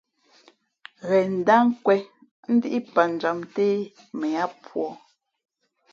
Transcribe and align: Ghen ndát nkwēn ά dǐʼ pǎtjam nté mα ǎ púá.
Ghen 1.07 1.29
ndát 1.41 1.63
nkwēn 1.69 2.01
ά 2.49 2.53
dǐʼ 2.61 2.83
pǎtjam 2.93 3.37
nté 3.47 3.65
mα 4.17 4.27
ǎ 4.43 4.45
púá. 4.63 4.89